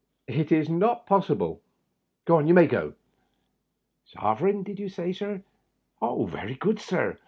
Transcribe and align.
It 0.25 0.51
is 0.51 0.67
not 0.67 1.05
possible. 1.05 1.61
You 2.27 2.55
may 2.55 2.65
go." 2.65 2.93
"Soverin' 4.05 4.63
did 4.63 4.79
you 4.79 4.89
say, 4.89 5.13
sir? 5.13 5.43
Very 6.01 6.55
good, 6.55 6.79
sir. 6.79 7.19